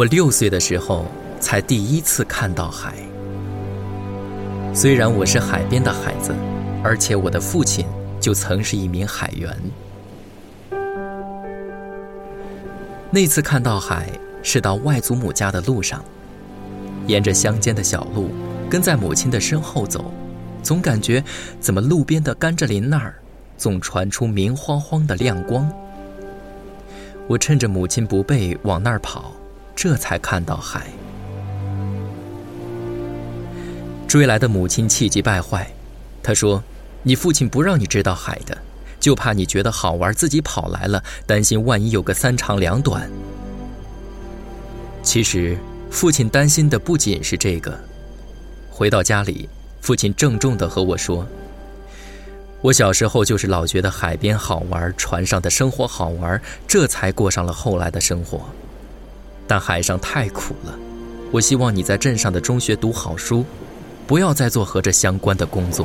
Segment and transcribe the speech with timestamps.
[0.00, 1.04] 我六岁的时候
[1.40, 2.94] 才第一次看到海。
[4.72, 6.34] 虽然我是海边的孩子，
[6.82, 7.84] 而且我的父亲
[8.18, 9.54] 就曾是一名海员。
[13.10, 14.08] 那次看到海
[14.42, 16.02] 是到外祖母家的路上，
[17.06, 18.30] 沿着乡间的小路，
[18.70, 20.10] 跟在母亲的身后走，
[20.62, 21.22] 总感觉
[21.60, 23.14] 怎么路边的甘蔗林那儿
[23.58, 25.70] 总传出明晃晃的亮光。
[27.28, 29.30] 我趁着母亲不备往那儿跑，
[29.82, 30.88] 这才看到海。
[34.06, 35.72] 追来的母亲气急败坏，
[36.22, 36.62] 她说
[37.02, 38.54] ：“你父亲不让你知道海的。”
[39.00, 43.10] 就怕你觉得好玩，自己跑来了，担心万一有个三长两短。
[45.02, 45.56] 其实，
[45.90, 47.80] 父亲担心的不仅是这个。
[48.70, 49.48] 回到家里，
[49.80, 51.26] 父亲郑重地和我说
[52.60, 56.38] ：“我小时候就是老觉得海边好玩，船上的生活好玩，
[56.68, 58.42] 这才过上了后来的生活。
[59.50, 60.78] 但海上太苦了，
[61.32, 63.44] 我希望你在镇上的中学读好书，
[64.06, 65.84] 不要再做和这相关的工作。”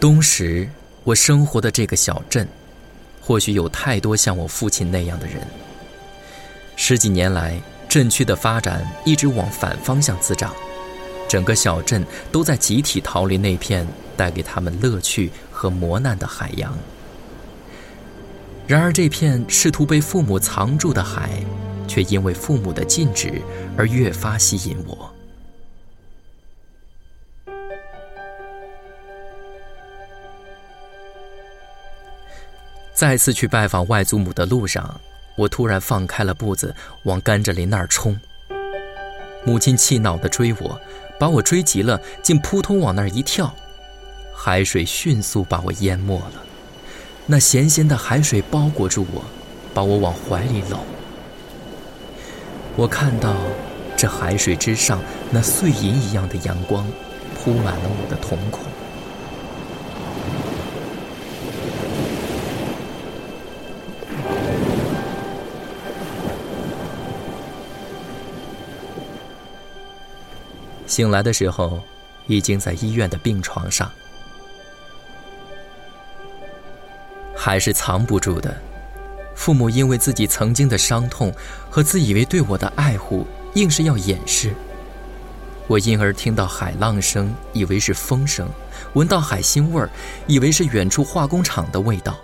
[0.00, 0.68] 冬时，
[1.04, 2.48] 我生活的这个小镇，
[3.20, 5.36] 或许有太多像我父亲那样的人。
[6.74, 7.56] 十几年来，
[7.92, 10.50] 镇区的发展一直往反方向滋长，
[11.28, 16.74] 整个小镇都在集体逃离那片带给他们乐趣和磨难的海洋。
[18.66, 21.44] 然而，这片试图被父母藏住的海，
[21.86, 23.42] 却因为父母的禁止
[23.76, 25.14] 而越发吸引我。
[32.94, 34.98] 再次去拜访外祖母的路上，
[35.34, 36.74] 我突然放开了步子，
[37.04, 38.18] 往甘蔗林那儿冲。
[39.44, 40.80] 母亲气恼地追我，
[41.18, 43.52] 把我追急了，竟扑通往那儿一跳，
[44.34, 46.42] 海水迅速把我淹没了。
[47.26, 49.24] 那咸咸的海水包裹住我，
[49.72, 50.78] 把我往怀里搂。
[52.76, 53.34] 我看到
[53.96, 56.86] 这海水之上那碎银一样的阳光，
[57.34, 58.64] 铺满了我的瞳孔。
[70.92, 71.80] 醒来的时候，
[72.26, 73.90] 已经在医院的病床上。
[77.34, 78.54] 还是藏不住的，
[79.34, 81.32] 父母因为自己曾经的伤痛
[81.70, 84.52] 和自以为对我的爱护，硬是要掩饰。
[85.66, 88.46] 我因而听到海浪声，以为是风声；
[88.92, 89.88] 闻到海腥味儿，
[90.26, 92.18] 以为是远处化工厂的味道。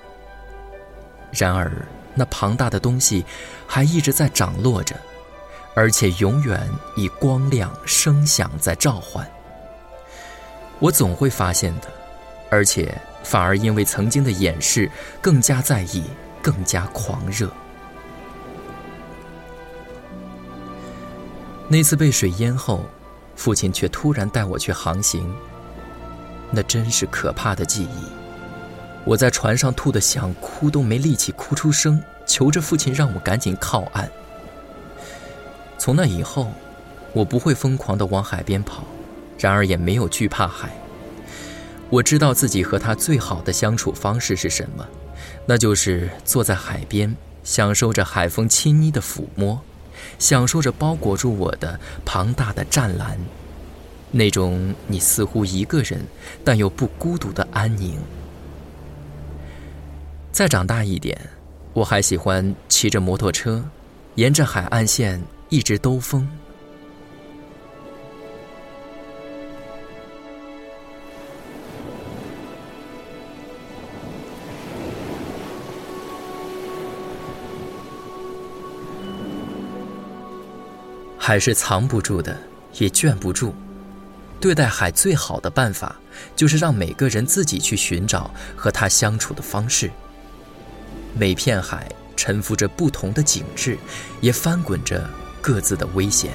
[1.31, 1.73] 然而，
[2.15, 3.25] 那庞大的东西
[3.67, 4.95] 还一直在涨落着。
[5.79, 9.25] 而且永远以光亮、声响在召唤。
[10.81, 11.87] 我总会发现的，
[12.51, 14.91] 而且反而因为曾经的掩饰，
[15.23, 16.03] 更加在意，
[16.43, 17.49] 更加狂热。
[21.69, 22.85] 那次被水淹后，
[23.37, 25.33] 父亲却突然带我去航行。
[26.51, 28.09] 那真是可怕的记忆。
[29.05, 34.11] 我在船上吐得想哭都没力气哭出声，求着父亲让我赶紧靠岸。
[35.79, 36.53] 从那以后，
[37.13, 38.85] 我不会疯狂地往海边跑，
[39.39, 40.71] 然而也没有惧怕海。
[41.89, 44.87] 我知道自己和他最好的相处方式是什么，
[45.47, 49.59] 那就是坐在海边，享受着海风亲昵的抚摸，
[50.19, 53.19] 享受着包裹住我的庞大的湛蓝，
[54.11, 56.05] 那种你似乎一个人，
[56.45, 57.99] 但又不孤独的安宁。
[60.31, 61.19] 再长大一点，
[61.73, 63.65] 我还喜欢骑着摩托车，
[64.17, 65.23] 沿着海岸线。
[65.51, 66.29] 一直兜风，
[81.17, 82.37] 海是藏不住的，
[82.75, 83.55] 也圈不住。
[84.39, 85.97] 对待海最好的办法，
[86.37, 89.91] 就是让每个人自己去寻找和他相处的方式。
[91.15, 93.79] 每片海沉浮着不同的景致，
[94.21, 95.09] 也翻滚着。
[95.49, 96.33] 各自的危险，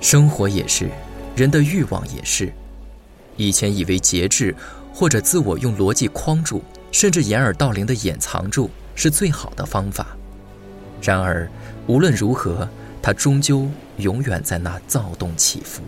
[0.00, 0.88] 生活也是，
[1.34, 2.52] 人的欲望也是。
[3.36, 4.54] 以前以为节制
[4.94, 6.62] 或者自我用逻辑框住，
[6.92, 10.16] 甚至掩耳盗铃的掩藏住是最好的方法。
[11.02, 11.50] 然而，
[11.88, 12.68] 无论如何，
[13.02, 15.82] 它终究永远在那躁动起伏。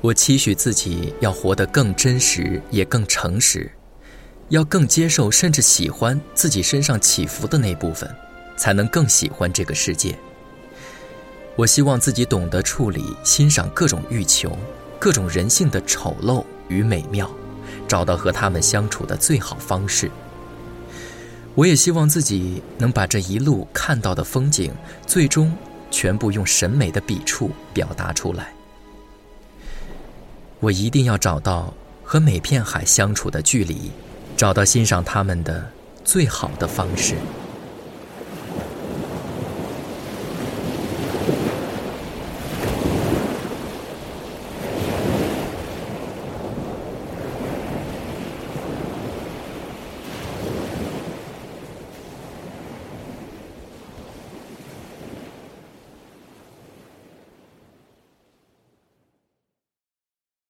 [0.00, 3.68] 我期许自己要活得更真实，也更诚实。
[4.50, 8.08] 要更接受，甚至喜欢自己身上起伏的那部分，
[8.56, 10.16] 才能更喜欢这个世界。
[11.56, 14.56] 我希望自己懂得处理、欣赏各种欲求、
[14.98, 17.30] 各种人性的丑陋与美妙，
[17.86, 20.10] 找到和他们相处的最好方式。
[21.54, 24.72] 我也希望自己能把这一路看到的风景，
[25.06, 25.52] 最终
[25.90, 28.52] 全部用审美的笔触表达出来。
[30.58, 33.90] 我一定要找到和每片海相处的距离，
[34.40, 35.70] 找到欣赏他们的
[36.02, 37.14] 最好的方式。